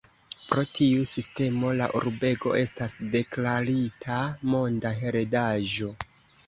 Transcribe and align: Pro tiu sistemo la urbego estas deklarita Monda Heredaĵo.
Pro 0.45 0.61
tiu 0.77 1.03
sistemo 1.09 1.73
la 1.81 1.89
urbego 2.01 2.55
estas 2.63 2.97
deklarita 3.19 4.21
Monda 4.57 4.99
Heredaĵo. 5.05 5.97